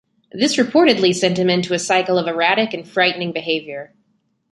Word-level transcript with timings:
This 0.31 0.55
reportedly 0.57 1.13
sent 1.13 1.37
him 1.37 1.47
into 1.47 1.75
a 1.75 1.77
cycle 1.77 2.17
of 2.17 2.25
erratic 2.27 2.73
and 2.73 2.89
frightening 2.89 3.33
behavior. 3.33 3.93